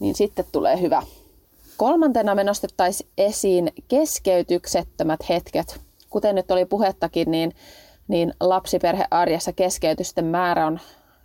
[0.00, 1.02] niin sitten tulee hyvä.
[1.84, 5.80] Kolmantena me nostettaisiin esiin keskeytyksettömät hetket.
[6.10, 7.52] Kuten nyt oli puhettakin, niin,
[8.08, 10.80] niin lapsiperhearjessa keskeytysten määrä on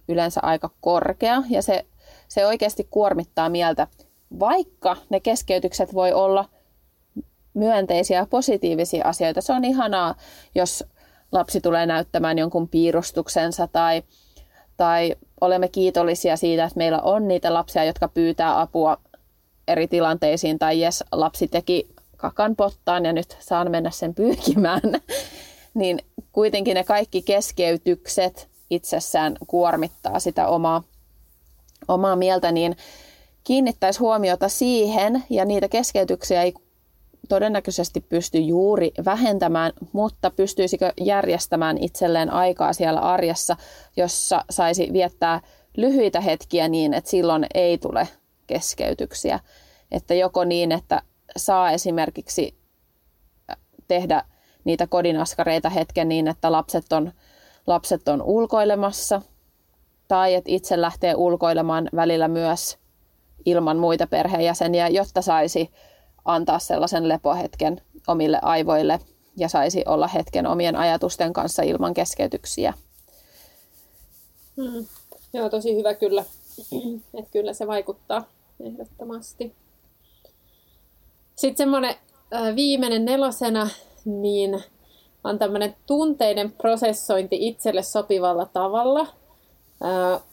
[0.08, 1.86] yleensä aika korkea ja se,
[2.28, 3.88] se oikeasti kuormittaa mieltä,
[4.39, 6.45] vaikka ne keskeytykset voi olla
[7.54, 9.41] myönteisiä ja positiivisia asioita.
[9.41, 10.15] Se on ihanaa,
[10.56, 10.84] jos
[11.32, 14.04] lapsi tulee näyttämään jonkun piirustuksensa tai,
[14.78, 18.98] tai olemme kiitollisia siitä, että meillä on niitä lapsia, jotka pyytää apua
[19.89, 24.82] tilanteisiin tai jes, lapsi teki kakan pottaan ja nyt saan mennä sen pyyhkimään,
[25.73, 25.99] niin
[26.32, 30.84] kuitenkin ne kaikki keskeytykset itsessään kuormittaa sitä omaa,
[31.88, 32.77] omaa mieltä, niin
[33.43, 36.53] kiinnittäisi huomiota siihen ja niitä keskeytyksiä ei
[37.29, 43.58] todennäköisesti pysty juuri vähentämään, mutta pystyisikö järjestämään itselleen aikaa siellä arjessa,
[43.97, 45.41] jossa saisi viettää
[45.77, 48.08] lyhyitä hetkiä niin, että silloin ei tule
[48.47, 49.39] keskeytyksiä.
[49.91, 51.02] Että joko niin, että
[51.38, 52.58] saa esimerkiksi
[53.49, 54.23] äh, tehdä
[54.63, 57.12] niitä kodinaskareita hetken niin, että lapset on,
[57.67, 59.21] lapset on ulkoilemassa,
[60.08, 62.78] tai että itse lähtee ulkoilemaan välillä myös
[63.45, 65.71] ilman muita perheenjäseniä, jotta saisi
[66.25, 68.99] antaa sellaisen lepohetken omille aivoille
[69.38, 72.73] ja saisi olla hetken omien ajatusten kanssa ilman keskeytyksiä.
[74.58, 74.86] Hmm.
[75.34, 76.25] Joo, tosi hyvä kyllä.
[77.19, 78.23] että kyllä se vaikuttaa
[78.60, 79.56] ehdottomasti.
[81.39, 81.95] Sitten semmoinen
[82.56, 83.69] viimeinen nelosena,
[84.06, 84.63] niin
[85.23, 89.08] on tämmöinen tunteiden prosessointi itselle sopivalla tavalla.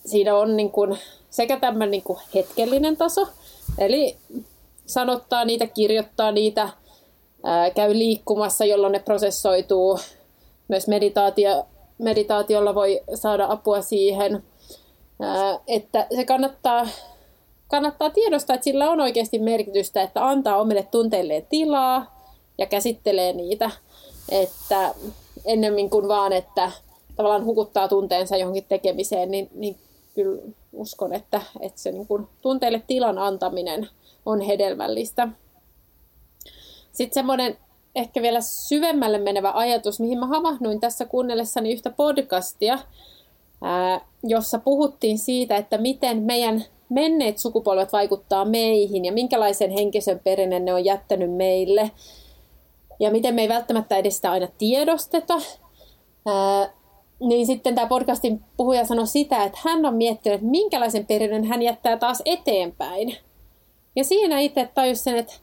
[0.07, 0.99] Siinä on niin kuin
[1.31, 3.29] sekä tämmöinen niin kuin hetkellinen taso,
[3.79, 4.17] eli
[4.87, 6.69] sanottaa niitä, kirjoittaa niitä,
[7.75, 9.99] käy liikkumassa, jolloin ne prosessoituu.
[10.69, 11.67] Myös meditaatio,
[11.99, 14.45] meditaatiolla voi saada apua siihen,
[15.67, 16.87] että se kannattaa
[17.69, 22.17] kannattaa tiedostaa, että sillä on oikeasti merkitystä, että antaa omille tunteilleen tilaa
[22.59, 23.71] ja käsittelee niitä.
[24.29, 24.95] Että
[25.45, 26.73] ennemmin kuin vaan, että
[27.17, 29.77] tavallaan hukuttaa tunteensa johonkin tekemiseen, niin, niin
[30.15, 33.89] kyllä uskon, että, että se niin kuin tunteille tilan antaminen
[34.27, 35.29] on hedelmällistä.
[36.93, 37.59] Sitten semmoinen
[37.95, 42.79] ehkä vielä syvemmälle menevä ajatus, mihin mä havahduin tässä kuunnellessani yhtä podcastia,
[44.23, 50.75] jossa puhuttiin siitä, että miten meidän menneet sukupolvet vaikuttaa meihin ja minkälaisen henkisen perinnön ne
[50.75, 51.91] on jättänyt meille
[53.01, 55.35] ja miten me ei välttämättä edes sitä aina tiedosteta.
[56.27, 56.71] Ää,
[57.21, 61.63] niin sitten tämä podcastin puhuja sanoi sitä, että hän on miettinyt, että minkälaisen perinnön hän
[61.63, 63.17] jättää taas eteenpäin.
[63.97, 65.35] Ja siinä itse tajusin, että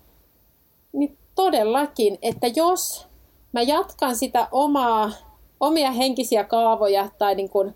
[0.94, 3.08] niin todellakin, että jos
[3.52, 5.12] mä jatkan sitä omaa,
[5.60, 7.74] omia henkisiä kaavoja tai niin kuin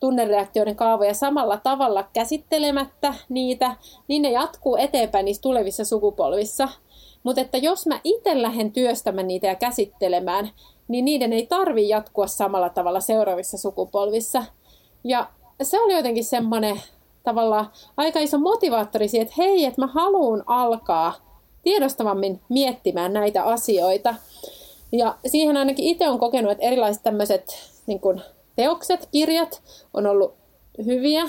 [0.00, 3.76] tunnereaktioiden kaavoja samalla tavalla käsittelemättä niitä,
[4.08, 6.68] niin ne jatkuu eteenpäin niissä tulevissa sukupolvissa.
[7.22, 10.50] Mutta että jos mä itse lähden työstämään niitä ja käsittelemään,
[10.88, 14.44] niin niiden ei tarvi jatkua samalla tavalla seuraavissa sukupolvissa.
[15.04, 15.28] Ja
[15.62, 16.80] se oli jotenkin semmoinen
[17.22, 21.14] tavallaan aika iso motivaattori siihen, että hei, että mä haluan alkaa
[21.62, 24.14] tiedostavammin miettimään näitä asioita.
[24.92, 28.22] Ja siihen ainakin itse on kokenut, että erilaiset tämmöiset niin kuin
[28.58, 29.62] teokset, kirjat
[29.94, 30.34] on ollut
[30.86, 31.22] hyviä.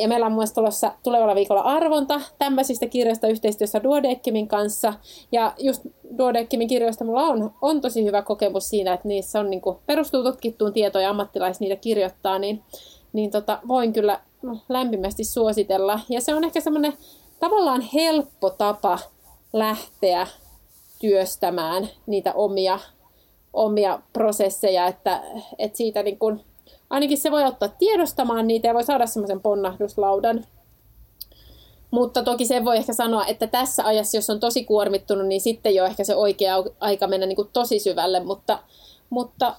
[0.00, 4.94] Ja meillä on myös tulossa tulevalla viikolla arvonta tämmöisistä kirjoista yhteistyössä Duodeckimin kanssa.
[5.32, 5.82] Ja just
[6.18, 10.22] Duodeckimin kirjoista mulla on, on tosi hyvä kokemus siinä, että niissä on niin kuin, perustuu
[10.22, 12.62] tutkittuun tietoon ja ammattilaiset niitä kirjoittaa, niin,
[13.12, 14.20] niin tota, voin kyllä
[14.68, 16.00] lämpimästi suositella.
[16.08, 16.92] Ja se on ehkä semmoinen
[17.40, 18.98] tavallaan helppo tapa
[19.52, 20.26] lähteä
[21.00, 22.78] työstämään niitä omia
[23.52, 25.22] omia prosesseja, että,
[25.58, 26.40] että siitä niin kuin,
[26.90, 30.44] ainakin se voi ottaa tiedostamaan niitä ja voi saada semmoisen ponnahduslaudan.
[31.90, 35.74] Mutta toki se voi ehkä sanoa, että tässä ajassa, jos on tosi kuormittunut, niin sitten
[35.74, 38.58] jo ehkä se oikea aika mennä niin kuin tosi syvälle, mutta,
[39.10, 39.56] mutta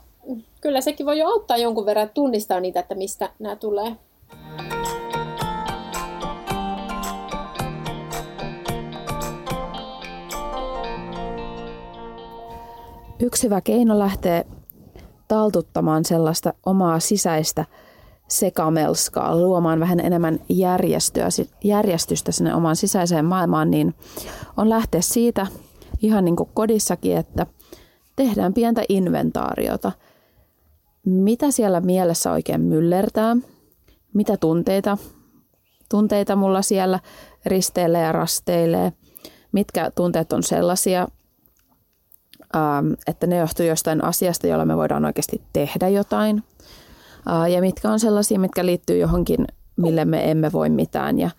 [0.62, 3.96] kyllä sekin voi jo auttaa jonkun verran tunnistaa niitä, että mistä nämä tulee.
[13.22, 14.46] Yksi hyvä keino lähtee
[15.28, 17.66] taltuttamaan sellaista omaa sisäistä
[18.28, 21.28] sekamelskaa, luomaan vähän enemmän järjestöä,
[21.64, 23.96] järjestystä sinne omaan sisäiseen maailmaan, niin
[24.58, 25.48] on lähteä siitä
[26.02, 27.48] ihan niin kuin kodissakin, että
[28.16, 29.92] tehdään pientä inventaariota.
[31.06, 33.38] Mitä siellä mielessä oikein myllertää?
[34.14, 34.98] Mitä tunteita,
[35.90, 37.00] tunteita mulla siellä
[37.46, 38.94] risteilee ja rasteilee?
[39.52, 41.08] Mitkä tunteet on sellaisia,
[43.08, 46.44] että ne johtuu jostain asiasta, jolla me voidaan oikeasti tehdä jotain.
[47.30, 51.30] Äh, ja mitkä on sellaisia, mitkä liittyy johonkin, mille me emme voi mitään ja,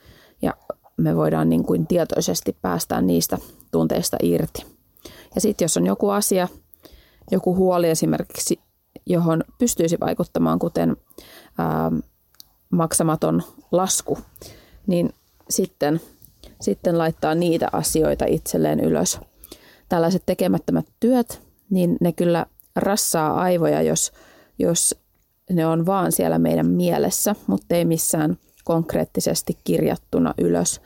[0.43, 0.55] ja
[0.97, 3.39] me voidaan niin kuin tietoisesti päästää niistä
[3.71, 4.67] tunteista irti.
[5.35, 6.49] Ja sitten jos on joku asia,
[7.31, 8.61] joku huoli esimerkiksi,
[9.07, 10.97] johon pystyisi vaikuttamaan, kuten
[11.59, 11.97] ää, ähm,
[12.71, 13.43] maksamaton
[13.73, 14.19] lasku,
[14.87, 15.11] niin
[15.51, 16.01] sitten,
[16.61, 19.19] sitten laittaa niitä asioita itselleen ylös–
[19.93, 24.13] tällaiset tekemättömät työt, niin ne kyllä rassaa aivoja, jos,
[24.59, 24.95] jos
[25.51, 30.81] ne on vaan siellä meidän mielessä, mutta ei missään konkreettisesti kirjattuna ylös.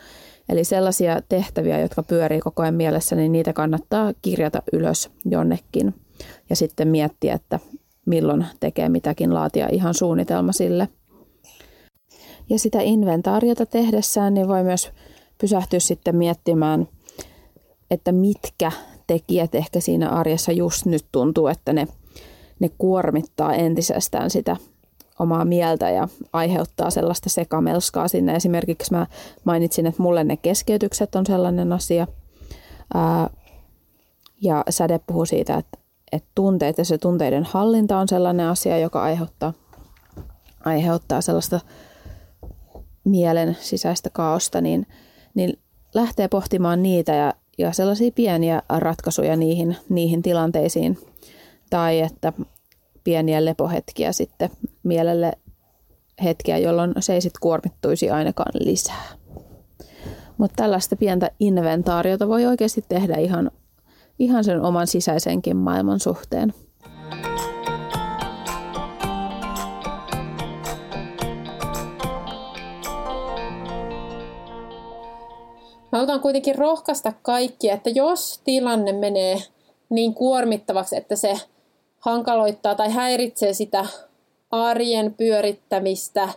[0.49, 5.95] Eli sellaisia tehtäviä, jotka pyörii koko ajan mielessä, niin niitä kannattaa kirjata ylös jonnekin
[6.51, 7.59] ja sitten miettiä, että
[8.07, 10.89] milloin tekee mitäkin, laatia ihan suunnitelma sille.
[12.51, 14.91] Ja sitä inventaariota tehdessään niin voi myös
[15.41, 16.89] pysähtyä sitten miettimään,
[17.91, 18.73] että mitkä
[19.07, 21.89] tekijät ehkä siinä arjessa just nyt tuntuu, että ne,
[22.61, 24.57] ne kuormittaa entisestään sitä
[25.19, 28.37] omaa mieltä ja aiheuttaa sellaista sekamelskaa sinne.
[28.37, 29.07] Esimerkiksi mä
[29.45, 32.07] mainitsin, että mulle ne keskeytykset on sellainen asia.
[32.95, 33.31] Ää,
[34.43, 35.79] ja Säde puhuu siitä, että,
[36.13, 39.53] että tunteet ja se tunteiden hallinta on sellainen asia, joka aiheuttaa,
[40.65, 41.61] aiheuttaa sellaista
[43.05, 44.87] mielen sisäistä kaaosta, niin,
[45.35, 45.59] niin
[45.95, 50.99] lähtee pohtimaan niitä ja, ja sellaisia pieniä ratkaisuja niihin, niihin tilanteisiin.
[51.71, 52.33] Tai että
[53.05, 54.51] pieniä lepohetkiä sitten
[54.83, 55.33] mielelle
[56.25, 59.05] hetkiä, jolloin se ei sitten kuormittuisi ainakaan lisää.
[60.39, 63.51] Mutta tällaista pientä inventaariota voi oikeasti tehdä ihan,
[64.19, 66.55] ihan sen oman sisäisenkin maailman suhteen.
[75.97, 79.43] Mä haluan kuitenkin rohkaista kaikkia, että jos tilanne menee
[79.89, 81.41] niin kuormittavaksi, että se
[81.99, 83.87] hankaloittaa tai häiritsee sitä
[84.51, 86.29] arjen pyörittämistä,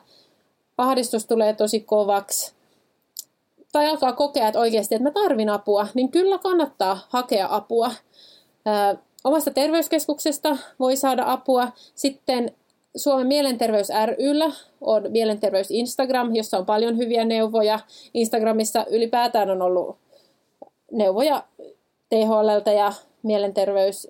[0.77, 2.53] ahdistus tulee tosi kovaksi,
[3.71, 7.91] tai alkaa kokea, että oikeasti, että mä tarvin apua, niin kyllä kannattaa hakea apua.
[8.67, 11.67] Ö, omasta terveyskeskuksesta voi saada apua.
[11.95, 12.55] Sitten
[12.95, 13.87] Suomen Mielenterveys
[14.17, 17.79] ryllä on Mielenterveys Instagram, jossa on paljon hyviä neuvoja.
[18.13, 19.97] Instagramissa ylipäätään on ollut
[20.91, 21.43] neuvoja
[22.09, 24.07] THLltä ja Mielenterveys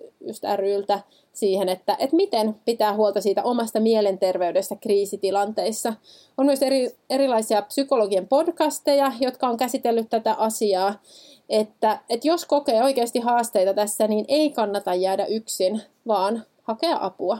[0.56, 1.00] ryltä
[1.32, 5.94] siihen, että, että miten pitää huolta siitä omasta mielenterveydestä kriisitilanteissa.
[6.38, 11.00] On myös eri, erilaisia psykologien podcasteja, jotka on käsitellyt tätä asiaa,
[11.48, 17.38] että, että jos kokee oikeasti haasteita tässä, niin ei kannata jäädä yksin, vaan hakea apua.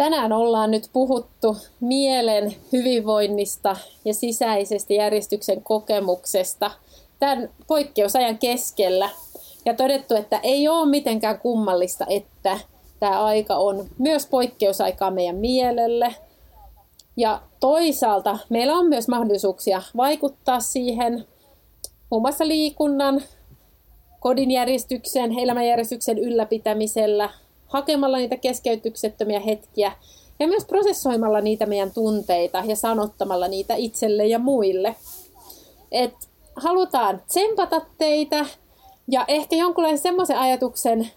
[0.00, 6.70] Tänään ollaan nyt puhuttu mielen hyvinvoinnista ja sisäisestä järjestyksen kokemuksesta
[7.18, 9.10] tämän poikkeusajan keskellä.
[9.64, 12.58] Ja todettu, että ei ole mitenkään kummallista, että
[13.00, 16.14] tämä aika on myös poikkeusaikaa meidän mielelle.
[17.16, 21.26] Ja toisaalta meillä on myös mahdollisuuksia vaikuttaa siihen
[22.10, 23.22] muun muassa liikunnan,
[24.20, 27.30] kodin järjestyksen, elämänjärjestyksen ylläpitämisellä,
[27.70, 29.92] hakemalla niitä keskeytyksettömiä hetkiä
[30.38, 34.96] ja myös prosessoimalla niitä meidän tunteita ja sanottamalla niitä itselle ja muille.
[35.92, 36.14] Et
[36.56, 38.46] halutaan tsempata teitä
[39.08, 41.10] ja ehkä jonkunlaisen semmoisen ajatuksen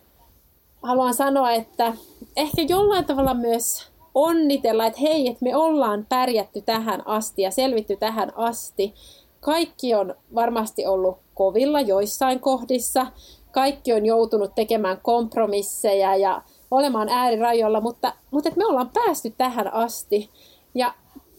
[0.84, 1.93] haluan sanoa, että
[2.36, 7.95] ehkä jollain tavalla myös onnitella, että hei, että me ollaan pärjätty tähän asti ja selvitty
[7.95, 8.93] tähän asti.
[9.39, 13.08] Kaikki on varmasti ollut kovilla joissain kohdissa,
[13.54, 16.41] kaikki on joutunut tekemään kompromisseja ja
[16.72, 20.30] olemaan äärirajoilla, mutta, mutta me ollaan päästy tähän asti.
[20.76, 20.93] Ja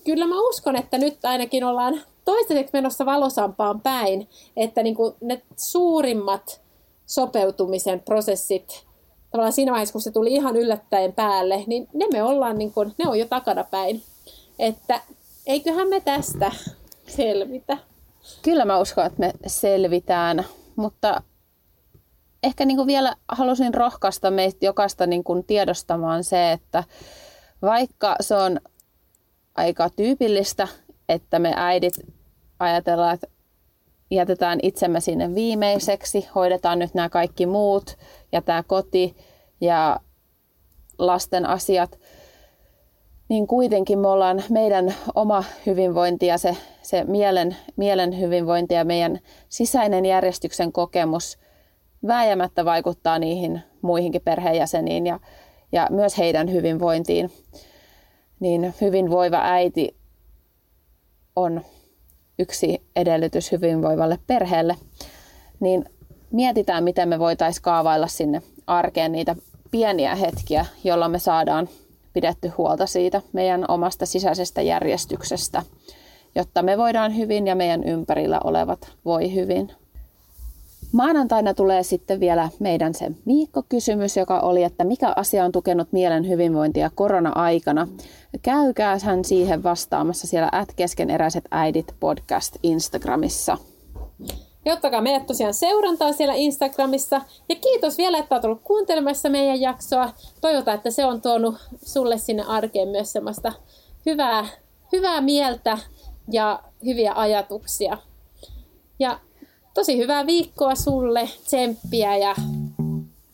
[0.04, 5.42] kyllä mä uskon, että nyt ainakin ollaan toistaiseksi menossa valosampaan päin, että niin kuin ne
[5.56, 6.60] suurimmat
[7.06, 8.84] sopeutumisen prosessit,
[9.30, 12.94] tavallaan siinä vaiheessa, kun se tuli ihan yllättäen päälle, niin ne me ollaan, niin kuin,
[12.98, 14.02] ne on jo takana päin.
[14.58, 15.00] Että
[15.46, 16.52] eiköhän me tästä
[17.06, 17.78] selvitä.
[18.42, 20.44] Kyllä mä uskon, että me selvitään,
[20.76, 21.22] mutta
[22.44, 26.84] ehkä niin kuin vielä halusin rohkaista meitä jokaista niin kuin tiedostamaan se, että
[27.62, 28.60] vaikka se on
[29.54, 30.68] aika tyypillistä,
[31.08, 31.94] että me äidit
[32.58, 33.26] ajatellaan, että
[34.10, 37.96] jätetään itsemme sinne viimeiseksi, hoidetaan nyt nämä kaikki muut
[38.32, 39.16] ja tämä koti
[39.60, 40.00] ja
[40.98, 41.98] lasten asiat,
[43.28, 49.20] niin kuitenkin me ollaan meidän oma hyvinvointi ja se, se mielen, mielen hyvinvointi ja meidän
[49.48, 51.38] sisäinen järjestyksen kokemus–
[52.06, 55.20] vääjäämättä vaikuttaa niihin muihinkin perheenjäseniin ja,
[55.72, 57.32] ja myös heidän hyvinvointiin.
[58.40, 59.96] Niin hyvinvoiva äiti
[61.36, 61.60] on
[62.38, 64.76] yksi edellytys hyvinvoivalle perheelle.
[65.60, 65.84] Niin
[66.30, 69.36] mietitään, miten me voitaisiin kaavailla sinne arkeen niitä
[69.70, 71.68] pieniä hetkiä, jolla me saadaan
[72.12, 75.62] pidetty huolta siitä meidän omasta sisäisestä järjestyksestä,
[76.34, 79.72] jotta me voidaan hyvin ja meidän ympärillä olevat voi hyvin.
[80.92, 86.28] Maanantaina tulee sitten vielä meidän se Miikko-kysymys, joka oli, että mikä asia on tukenut mielen
[86.28, 87.88] hyvinvointia korona-aikana.
[88.42, 93.58] Käykää hän siihen vastaamassa siellä at keskeneräiset äidit podcast Instagramissa.
[94.64, 97.20] Ja ottakaa meidät tosiaan seurantaa siellä Instagramissa.
[97.48, 100.12] Ja kiitos vielä, että olet ollut kuuntelemassa meidän jaksoa.
[100.40, 101.54] Toivotaan, että se on tuonut
[101.84, 103.52] sulle sinne arkeen myös semmoista
[104.06, 104.46] hyvää,
[104.92, 105.78] hyvää mieltä
[106.32, 107.98] ja hyviä ajatuksia.
[108.98, 109.20] Ja
[109.74, 112.34] tosi hyvää viikkoa sulle, tsemppiä ja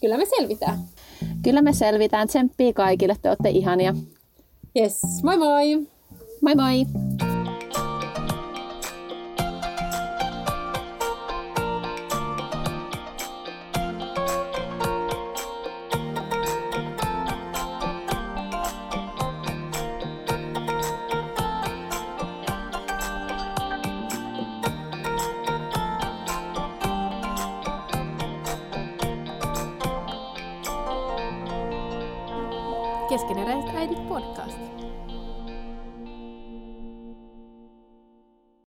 [0.00, 0.78] kyllä me selvitään.
[1.42, 2.28] Kyllä me selvitään.
[2.28, 3.94] Tsemppiä kaikille, te olette ihania.
[4.76, 5.86] Yes, moi moi!
[6.42, 7.29] Moi moi!